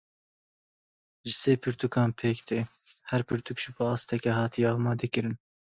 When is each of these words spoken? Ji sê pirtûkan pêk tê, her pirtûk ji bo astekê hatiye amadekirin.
Ji 1.27 1.31
sê 1.41 1.51
pirtûkan 1.63 2.09
pêk 2.19 2.37
tê, 2.47 2.59
her 3.09 3.21
pirtûk 3.27 3.57
ji 3.63 3.69
bo 3.75 3.83
astekê 3.95 4.31
hatiye 4.39 4.67
amadekirin. 4.75 5.35